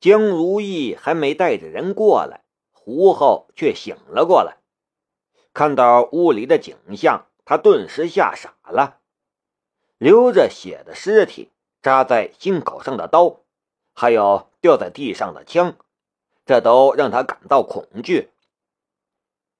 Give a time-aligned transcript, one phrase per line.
[0.00, 4.58] 江如意还没带着人过来，胡后却醒了过来。
[5.52, 9.00] 看到屋里的景象，他顿时吓傻了。
[9.98, 11.50] 流着血的尸体，
[11.82, 13.40] 扎在心口上的刀，
[13.92, 15.74] 还有掉在地上的枪，
[16.46, 18.30] 这都让他感到恐惧。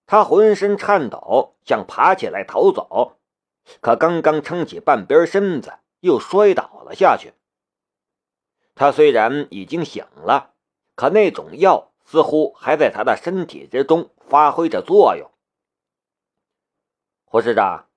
[0.06, 3.16] 他浑身颤抖，想爬起来逃走，
[3.80, 7.32] 可刚刚撑起半边身子，又摔倒了下去。
[8.78, 10.54] 他虽然已经醒了，
[10.94, 15.28] 可那种药似乎还在他的身体之中发挥着作用。
[17.24, 17.88] 胡师长，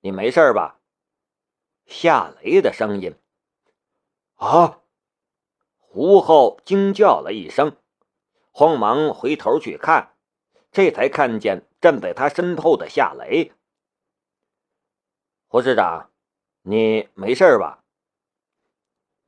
[0.00, 0.80] 你没事吧？
[1.84, 3.14] 夏雷的声音。
[4.36, 4.80] 啊！
[5.76, 7.76] 胡后惊叫了一声，
[8.50, 10.14] 慌忙回头去看，
[10.72, 13.52] 这才看见站在他身后的夏雷。
[15.48, 16.10] 胡师长，
[16.62, 17.79] 你没事吧？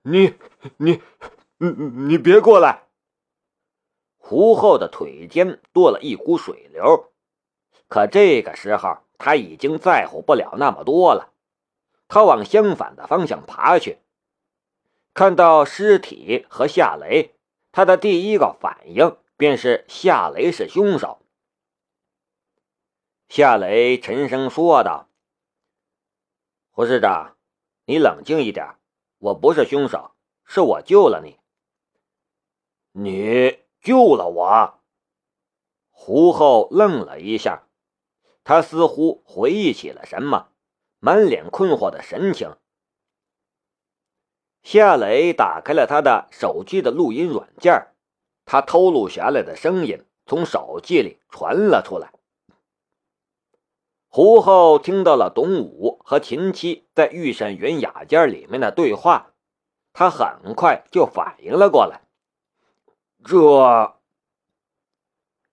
[0.02, 0.34] 你
[0.79, 1.01] 你
[1.59, 2.88] 你你别过来！
[4.16, 7.12] 胡后的腿间多了一股水流，
[7.89, 11.33] 可这个时候他已经在乎不了那么多了。
[12.09, 13.98] 他往相反的方向爬去，
[15.14, 17.34] 看到尸体和夏雷，
[17.70, 21.22] 他的第一个反应便是夏雷是凶手。
[23.28, 25.09] 夏雷沉声说道
[26.70, 27.37] ：“胡市长，
[27.87, 28.75] 你冷静一点。”
[29.23, 31.39] 我不是凶手，是我救了你。
[32.91, 34.81] 你救了我？
[35.91, 37.69] 胡厚愣了一下，
[38.43, 40.48] 他似乎回忆起了什么，
[40.98, 42.56] 满脸困惑的神情。
[44.65, 47.95] 夏雷打开了他的手机的录音软件，
[48.45, 52.12] 他偷录下来的声音从手机里传了出来。
[54.15, 59.33] 胡浩听到了董武和秦七在御膳园雅间里面的对话，
[59.95, 62.03] 他很快就反应了过来。
[63.25, 63.97] 这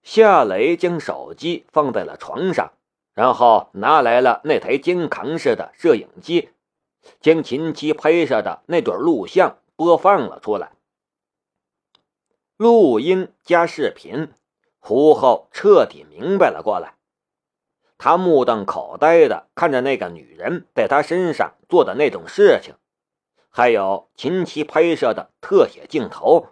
[0.03, 2.73] 夏雷将手机放在了床上，
[3.13, 6.49] 然后拿来了那台肩扛式的摄影机，
[7.21, 10.73] 将秦七拍摄的那段录像播放了出来。
[12.57, 14.33] 录音加视频，
[14.79, 16.98] 胡浩彻底明白了过来。
[17.99, 22.73] 他目瞪口呆的看着那个女人在他身上做的那种事情，
[23.49, 26.47] 还有秦七拍摄的特写镜头。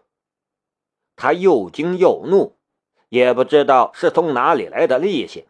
[1.16, 2.58] 他又惊又怒，
[3.08, 5.48] 也不知道是从哪里来的力气，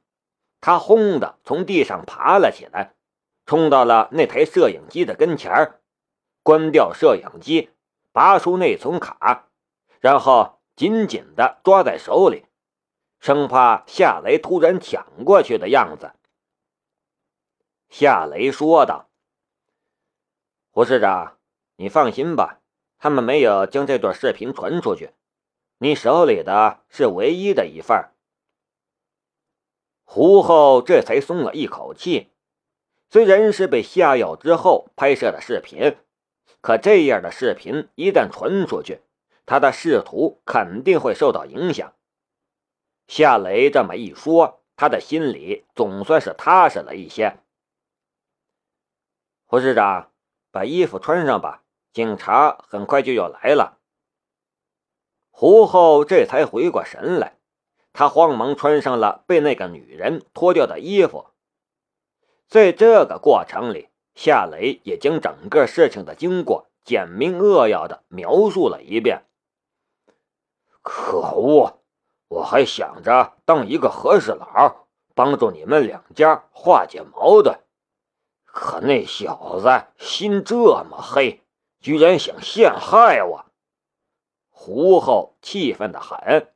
[0.61, 2.93] 他轰的从地上爬了起来，
[3.47, 5.79] 冲到了那台摄影机的跟前
[6.43, 7.71] 关掉摄影机，
[8.11, 9.47] 拔出内存卡，
[9.99, 12.45] 然后紧紧的抓在手里。
[13.19, 16.11] 生怕夏雷突然抢过去的样子。
[17.89, 19.09] 夏雷说道
[20.71, 21.37] ：“胡市长，
[21.77, 22.59] 你放心吧，
[22.99, 25.11] 他们没有将这段视频传出去。
[25.79, 28.09] 你手里的是唯一的一份。”
[30.03, 32.31] 胡后这才松了一口气。
[33.09, 35.97] 虽然是被下药之后拍摄的视频，
[36.59, 39.01] 可这样的视频一旦传出去，
[39.45, 41.93] 他的仕途肯定会受到影响。
[43.07, 47.39] 夏雷这么一说，他的心里总算是踏实了一些。
[49.45, 50.11] 胡市长，
[50.51, 51.63] 把衣服穿上吧，
[51.93, 53.79] 警察很快就要来了。
[55.31, 57.37] 胡后这才回过神来，
[57.93, 61.27] 他慌忙穿上了被那个女人脱掉的衣服。
[62.47, 69.23] 在这个过程里，夏雷也将整个事情的经过简明扼要的描述了一遍。
[70.81, 71.76] 可恶！
[72.29, 77.59] 我还想着当一个和事佬，帮助你们两家化解矛盾，
[78.43, 81.43] 可那小子心这么黑，
[81.79, 83.45] 居然想陷害我！
[84.49, 86.53] 胡后气愤的很。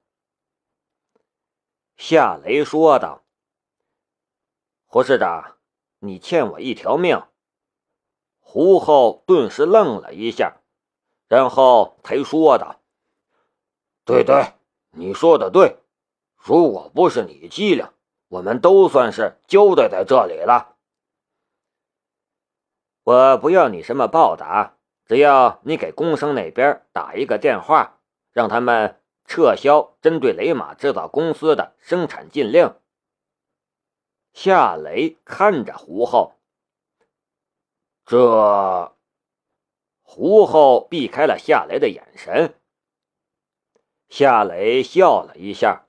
[1.95, 3.23] 夏雷说道
[4.87, 5.57] ：“胡市长，
[5.99, 7.23] 你欠我一条命。”
[8.41, 10.57] 胡后顿时愣了一下，
[11.27, 12.81] 然后才说道
[14.03, 14.53] ：“对对。”
[14.91, 15.77] 你说的对，
[16.35, 17.87] 如果不是你机灵，
[18.27, 20.75] 我们都算是交代在这里了。
[23.03, 27.99] 我不要你什么报答，只要你给工商那边打一个电话，
[28.31, 32.75] 让他们撤销针对雷马制造公司的生产禁令。
[34.33, 36.35] 夏雷看着胡后，
[38.05, 38.95] 这
[40.01, 42.60] 胡后避开了夏雷的眼神。
[44.11, 45.87] 夏雷笑了一下。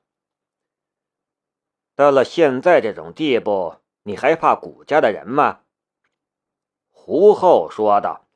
[1.97, 5.63] 到了现在这种地步，你还怕古家的人吗？
[6.93, 8.29] 胡后说道：“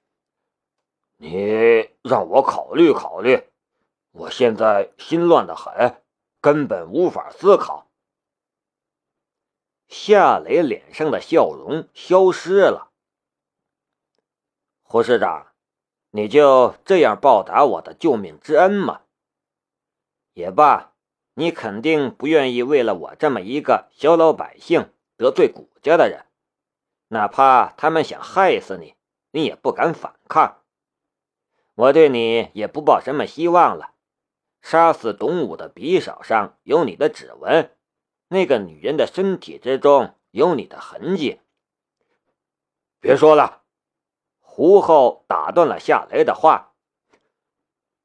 [1.19, 3.45] 你让我考虑考虑，
[4.11, 6.03] 我现在心乱的很，
[6.41, 7.89] 根本无法思考。
[9.87, 12.91] 夏雷脸上的笑容消失了。
[14.83, 15.53] 胡市长，
[16.11, 19.03] 你就这样报答我的救命之恩吗？
[20.37, 20.93] 也罢，
[21.33, 26.27] 你肯定不愿意为了我这么一个小老百姓得罪谷家的人，
[27.09, 28.97] 哪怕他们想害死你，
[29.31, 30.63] 你也不敢反抗。
[31.75, 33.95] 我对你也不抱什么希望了。
[34.61, 37.75] 杀死董武的匕首上有你的指纹，
[38.29, 41.41] 那个女人的身体之中有你的痕迹。
[43.01, 43.63] 别说了，
[44.41, 46.75] 胡后打断了夏雷的话。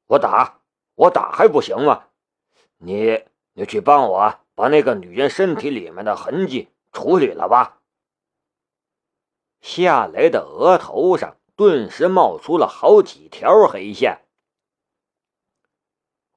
[0.06, 0.62] 我打，
[0.94, 2.08] 我打还不行吗？
[2.82, 3.24] 你，
[3.54, 7.80] 你去帮我把那个女人身体里面的痕迹处理了吧。
[9.60, 11.36] 夏雷的额头上。
[11.54, 14.22] 顿时冒出了好几条黑线。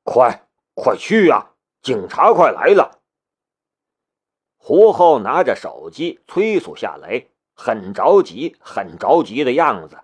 [0.03, 1.53] 快，快去呀！
[1.81, 3.01] 警察快来了！
[4.57, 10.03] 胡浩拿着手机催促夏雷，很着急，很着急的样子。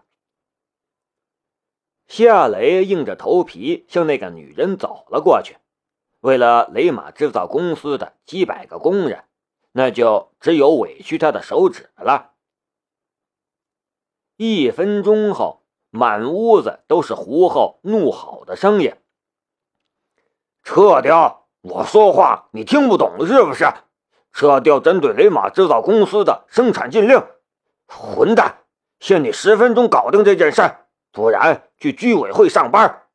[2.07, 5.57] 夏雷硬着头皮向那个女人走了过去。
[6.21, 9.23] 为了雷马制造公司的几百个工人，
[9.71, 12.31] 那就只有委屈他的手指了。
[14.37, 18.95] 一分钟后，满屋子都是胡后怒吼的声音
[20.63, 21.47] ：“撤掉！
[21.61, 23.65] 我说话你听不懂是不是？
[24.31, 27.21] 撤掉针对雷马制造公司的生产禁令！
[27.87, 28.63] 混蛋，
[28.99, 30.61] 限你十分钟搞定这件事，
[31.11, 33.07] 不然去居委会上班。”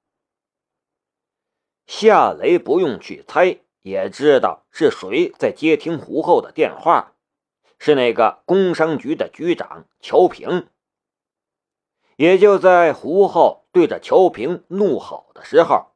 [1.87, 7.12] 夏雷不用去猜，也知道是谁在接听胡后的电话，
[7.79, 10.69] 是那个工商局的局长乔平。
[12.17, 15.93] 也就在胡后对着乔平怒吼的时候，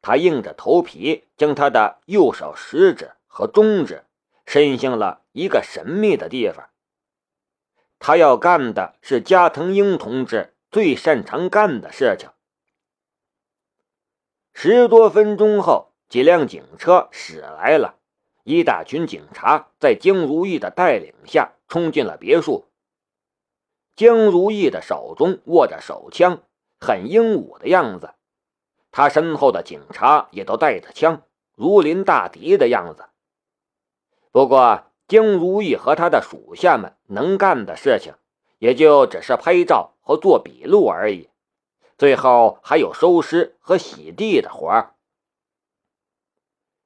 [0.00, 4.04] 他硬着头皮将他的右手食指和中指
[4.46, 6.68] 伸向了一个神秘的地方。
[7.98, 12.28] 他要干的是加藤鹰同志最擅长干的事情。
[14.58, 17.96] 十多分钟后，几辆警车驶来了，
[18.42, 22.64] 一大群警察在江如意的带领下冲进了别墅。
[23.94, 26.42] 江如意的手中握着手枪，
[26.80, 28.14] 很英武的样子。
[28.90, 31.20] 他身后的警察也都带着枪，
[31.54, 33.04] 如临大敌的样子。
[34.32, 38.14] 不过，江如意和他的属下们能干的事情，
[38.58, 41.28] 也就只是拍照和做笔录而已。
[41.98, 44.94] 最后还有收尸和洗地的活儿。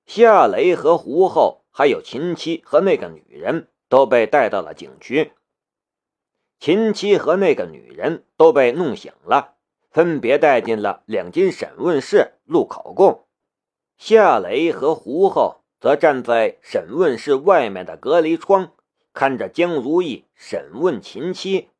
[0.07, 5.33] 夏雷和胡后，还有秦七和那个女人，都被带到了警局。
[6.59, 9.55] 秦七和那个女人都被弄醒了，
[9.91, 13.27] 分别带进了两间审问室录口供。
[13.97, 18.73] 夏雷和胡后则站在审问室外面的隔离窗，
[19.13, 21.71] 看着江如意审问秦七。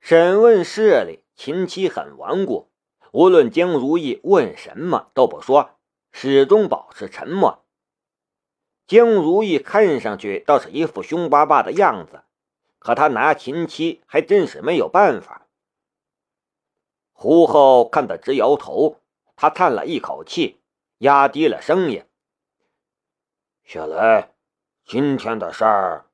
[0.00, 2.70] 审问室里，秦七很顽固，
[3.12, 5.78] 无论江如意问什么都不说，
[6.12, 7.64] 始终保持沉默。
[8.86, 12.24] 江如意看上去倒是一副凶巴巴的样子。
[12.78, 15.46] 可他拿秦七还真是没有办法。
[17.12, 19.00] 胡后看得直摇头，
[19.36, 20.60] 他叹了一口气，
[20.98, 22.04] 压低了声音
[23.62, 24.28] ：“小雷，
[24.84, 26.06] 今天的事儿，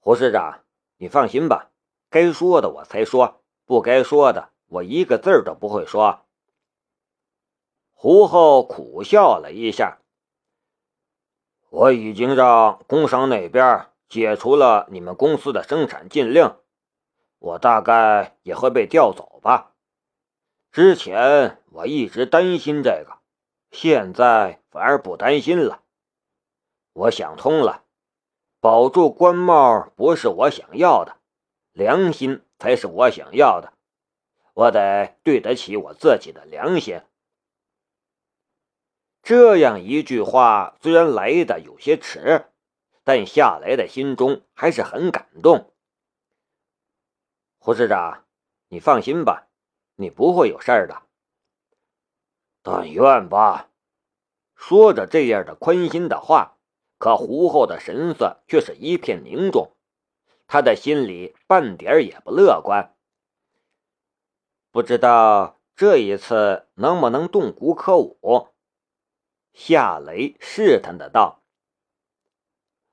[0.00, 0.64] 胡市长，
[0.96, 1.70] 你放心吧，
[2.10, 6.22] 该说的我才说，不该说的我一个字都不会说。”
[7.92, 9.98] 胡后苦笑了一下
[11.68, 16.54] ：“我已经让工商那边。”解除了你们公司的生产禁令，
[17.40, 19.72] 我大概也会被调走吧。
[20.70, 23.18] 之前我一直担心这个，
[23.72, 25.82] 现在反而不担心了。
[26.92, 27.82] 我想通了，
[28.60, 31.16] 保住官帽不是我想要的，
[31.72, 33.72] 良心才是我想要的。
[34.54, 37.00] 我得对得起我自己的良心。
[39.22, 42.46] 这样一句话虽然来的有些迟。
[43.08, 45.72] 但夏雷的心中还是很感动。
[47.60, 48.24] 胡市长，
[48.66, 49.46] 你放心吧，
[49.94, 51.02] 你不会有事儿的。
[52.62, 53.70] 但愿吧。
[54.56, 56.58] 说着这样的宽心的话，
[56.98, 59.75] 可胡后的神色却是一片凝重，
[60.46, 62.94] 他的心里半点也不乐观。
[64.70, 68.48] 不知道这一次能不能动古可武？
[69.52, 71.42] 夏雷试探的道。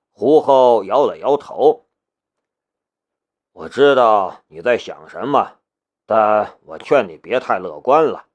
[0.10, 1.88] 胡后摇了摇头。
[3.51, 5.60] 我知道你在想什么，
[6.05, 8.27] 但我劝你别太乐观了。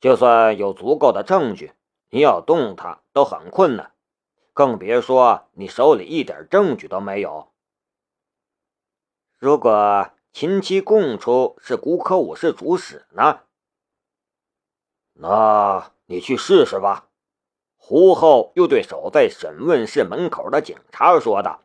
[0.00, 1.72] 就算有足够的证据，
[2.08, 3.92] 你要动他都很困难，
[4.54, 7.49] 更别说你手里一点证据都没有。
[9.40, 13.40] 如果秦七供出是古可武是主使呢？
[15.14, 17.08] 那你去试试吧。
[17.78, 21.62] 胡后又对守在审问室门口的警察说道：“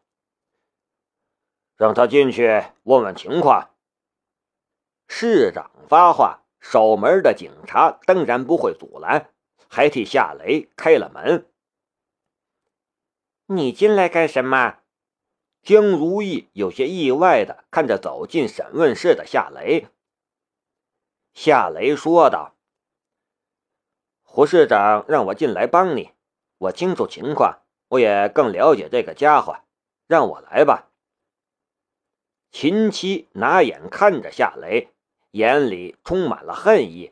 [1.76, 3.72] 让他进去问问情况。”
[5.10, 9.30] 市长发话，守门的警察当然不会阻拦，
[9.68, 11.46] 还替夏雷开了门。
[13.48, 14.78] 你进来干什么？
[15.66, 19.88] 江如意有些意外的看着走进审问室的夏雷。
[21.34, 22.56] 夏雷说道
[24.22, 26.12] ：“胡市长让我进来帮你。”
[26.60, 29.62] 我清楚情况，我也更了解这个家伙，
[30.06, 30.92] 让我来吧。
[32.52, 34.94] 秦七拿眼看着夏雷，
[35.32, 37.12] 眼里充满了恨意。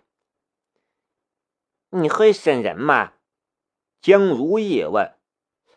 [1.89, 3.13] 你会审人吗？
[3.99, 5.17] 江如意问。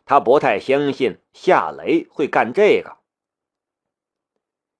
[0.06, 2.98] 他不太相信夏雷会干这个。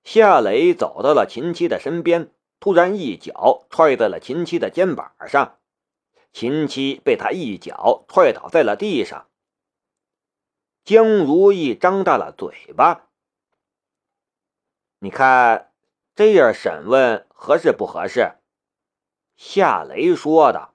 [0.04, 5.58] 夏雷走到了秦七的身边，突然一脚踹在了秦七的肩膀上。
[6.32, 9.28] 秦七被他一脚踹倒在了地上。
[10.84, 13.08] 江如意张大了嘴巴
[15.00, 15.72] ：“你看，
[16.14, 18.34] 这样审问合适不合适？”
[19.36, 20.74] 夏雷说道。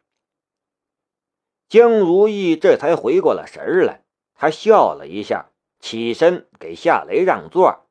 [1.70, 4.01] 江如意这才回过了神来，
[4.42, 7.86] 他笑了一下，起身给夏雷让座。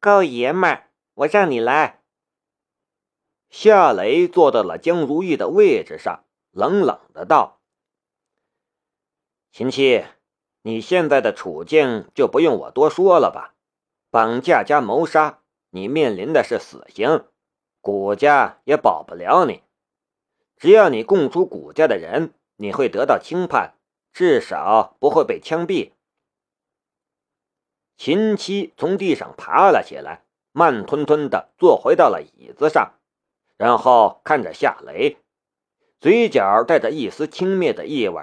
[0.00, 2.00] 够爷们，我让你来。
[3.50, 7.60] 夏雷坐到了江如意的位置上，冷冷的道
[9.52, 10.06] ：“秦七，
[10.62, 13.56] 你现在的处境就不用我多说了吧？
[14.08, 17.26] 绑架加谋杀，你面临的是死刑，
[17.82, 19.62] 谷家也保不了你。
[20.56, 23.74] 只要你供出谷家的人，你会得到轻判，
[24.12, 25.92] 至少不会被枪毙。”
[27.96, 32.94] 秦七从地上爬了起来，慢吞吞的坐回到了椅子上。
[33.56, 35.18] 然后看着夏雷，
[35.98, 38.22] 嘴角带着一丝轻蔑的意味。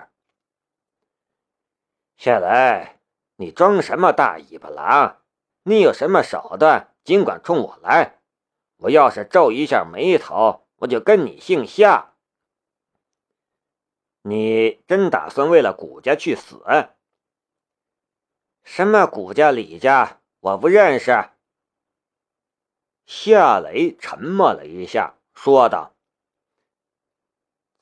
[2.15, 2.95] 夏雷，
[3.35, 5.17] 你装什么大尾巴狼？
[5.63, 8.19] 你有什么手段，尽管冲我来。
[8.77, 12.14] 我要是皱一下眉头，我就跟你姓夏。
[14.27, 16.59] 你真打算为了谷家去死？
[18.63, 21.29] 什么谷家、李家，我不认识。
[23.05, 25.19] 夏雷沉默了一下。
[25.35, 25.93] 说道：“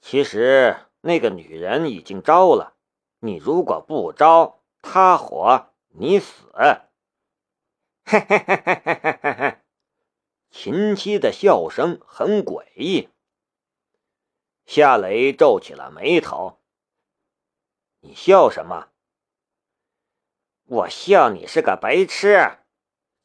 [0.02, 2.76] 其实那个女人已经招了，
[3.20, 6.44] 你如果不招，她活你死。
[8.04, 9.58] ”嘿嘿嘿嘿嘿嘿嘿！
[10.52, 13.08] 秦七的笑声很诡异。
[14.66, 16.60] 夏雷皱起了眉头
[18.02, 18.90] ：“你笑什么
[20.66, 22.60] ？”“我笑你是个白痴。”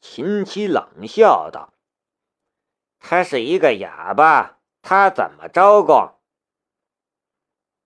[0.01, 1.75] 秦七冷笑道。
[2.99, 6.15] 他是一个哑巴，他怎么招供？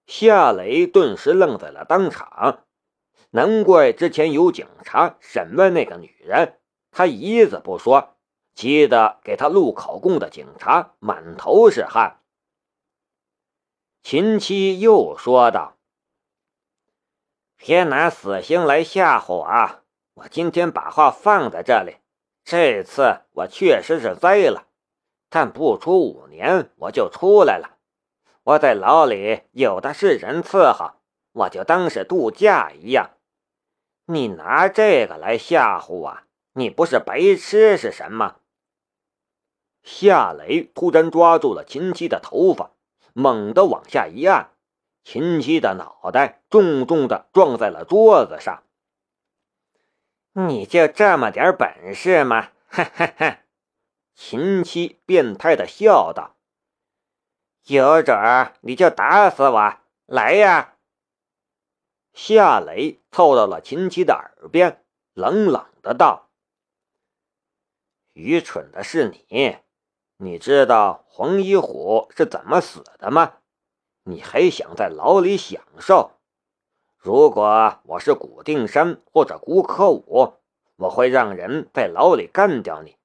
[0.07, 2.65] 夏雷顿时愣在了当场。
[3.31, 8.17] 难怪之前有警察审问那个女人，他一字不说，
[8.55, 12.22] 急得给他录口供的警察满头是汗。
[14.03, 15.77] 秦七又说道
[17.57, 19.83] ：“别拿死刑来吓唬我！
[20.15, 21.99] 我今天把话放在这里，
[22.45, 24.67] 这次我确实是栽了。”
[25.31, 27.79] 但不出五年，我就出来了。
[28.43, 30.97] 我在牢里有的是人伺候，
[31.33, 33.13] 我就当是度假一样。
[34.07, 36.19] 你拿这个来吓唬我，
[36.55, 38.41] 你不是白痴是什么？
[39.85, 42.73] 夏雷突然抓住了秦七的头发，
[43.13, 44.51] 猛地往下一按，
[45.05, 48.63] 秦七的脑袋重重的撞在了桌子上。
[50.33, 52.51] 你就这么点本事吗？
[52.69, 53.41] 哈哈哈！
[54.15, 56.37] 秦七变态的笑道
[57.65, 58.17] ：“有种
[58.63, 60.77] 你就打死我，来呀！”
[62.15, 66.31] 夏雷凑到了秦七的耳边，冷冷的道
[68.15, 69.59] ：“愚蠢的是你，
[70.23, 73.39] 你知道黄一虎是怎么死的吗？
[74.05, 76.13] 你还想在牢里享受？
[76.97, 80.35] 如果我是古定山或者古可武，
[80.77, 82.97] 我会让人在牢里干掉你。”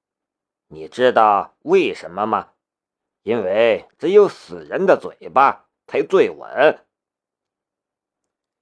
[0.70, 2.50] 你知道为什么吗？
[3.24, 6.86] 因为只有死人的嘴巴才最稳。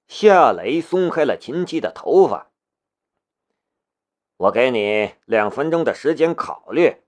[0.07, 2.49] 夏雷松开了秦七的头发。
[4.37, 7.03] 我给你两分钟的时间考虑。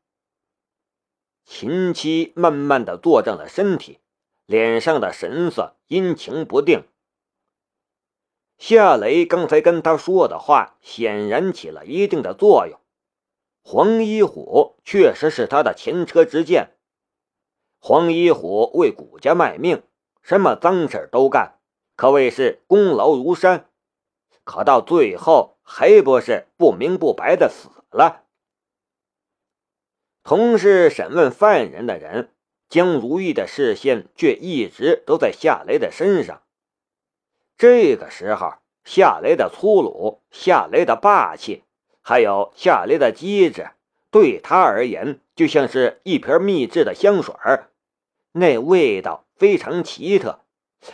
[1.51, 3.97] 秦七慢慢的坐正了身体，
[4.45, 6.83] 脸上的神色阴晴不定。
[8.59, 12.79] 夏雷刚才跟他说的话显然起了一定的作用。
[13.63, 16.75] 黄一虎确实是他的前车之鉴。
[17.79, 19.81] 黄一虎为谷家卖命，
[20.21, 21.55] 什么脏事都干，
[21.95, 23.67] 可谓是功劳如山。
[24.43, 28.25] 可到最后，还不是不明不白的死了？
[30.29, 32.29] 同是审问犯人的人，
[32.69, 36.43] 江如意的视线却一直都在夏雷的身上。
[37.57, 41.63] 这个时候，夏雷的粗鲁，夏雷的霸气。
[42.03, 43.71] 还有夏雷的机智，
[44.11, 47.33] 对他而言就像是一瓶秘制的香水
[48.31, 50.41] 那味道非常奇特，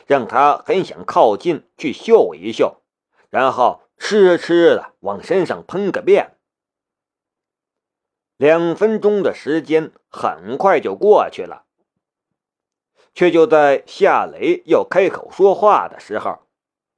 [0.07, 2.77] 让他很想靠近去嗅一嗅，
[3.29, 6.34] 然后痴痴的往身上喷个遍。
[8.37, 11.65] 两分钟的时间很快就过去了，
[13.13, 16.47] 却就在夏雷要开口说话的时候，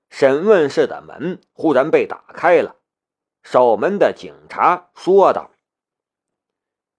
[0.09, 2.77] 审问室的门忽然被打开了。
[3.43, 5.51] 守门的警察说道：“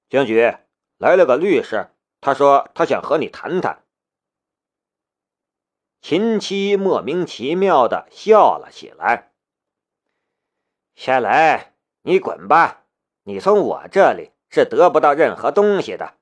[0.09, 0.54] 警局
[0.97, 1.90] 来了个律师，
[2.21, 3.85] 他说他想和你谈谈。”
[6.00, 9.33] 秦七莫名其妙的笑了起来
[10.95, 12.87] ：“夏雷，你滚吧！
[13.29, 16.15] 你从我这里是得不到任何东西的。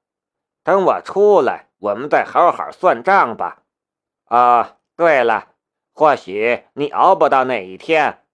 [0.65, 3.63] 等我出来，我们再好好算账吧。
[4.25, 5.53] 啊，对了，
[5.93, 8.25] 或许你熬不到那一天。”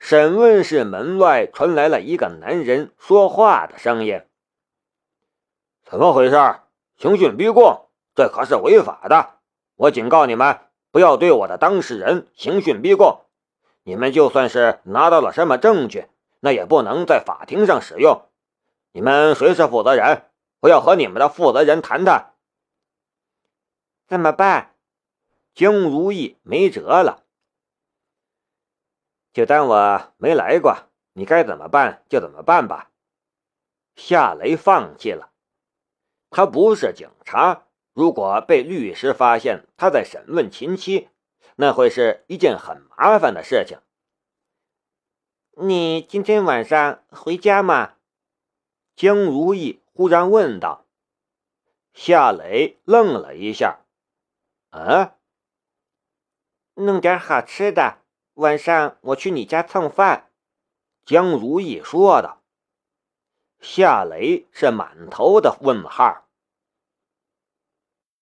[0.00, 4.22] 审问室门外传来了一个男人说话的声音
[5.86, 6.36] ：“怎么回事？
[6.96, 9.34] 刑讯逼供，这可是违法的！
[9.76, 10.58] 我警告你们，
[10.90, 13.20] 不要对我的当事人刑讯逼供。
[13.84, 16.06] 你们就算是拿到了什么证据，
[16.40, 18.28] 那也不能在法庭上使用。
[18.92, 20.30] 你们谁是负责人？
[20.60, 22.34] 我要和你们的负责人谈谈。
[24.06, 24.74] 怎么办？”
[25.54, 27.24] 江如意没辙了。
[29.32, 30.76] 就当我没来过，
[31.12, 32.90] 你该怎么办就怎么办吧。
[33.96, 35.32] 夏雷放弃了，
[36.30, 41.08] 他不是警察，如果被律师发现他在审问秦七，
[41.56, 43.78] 那会是一件很麻烦的事情。
[45.62, 47.96] 你今天晚上回家吗？
[48.96, 50.86] 江如意忽然问道。
[51.92, 53.80] 夏雷愣了一下，
[54.70, 55.16] 啊，
[56.76, 57.98] 弄点好吃的。
[58.36, 60.30] 晚上我去你家蹭饭，
[61.04, 62.40] 江如意说道。
[63.60, 66.26] 夏雷是满头的问号。